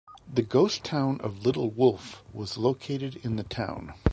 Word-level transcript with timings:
The 0.27 0.41
ghost 0.41 0.83
town 0.83 1.21
of 1.21 1.45
Little 1.45 1.69
Wolf 1.69 2.23
was 2.33 2.57
located 2.57 3.17
in 3.17 3.35
the 3.35 3.43
town. 3.43 3.93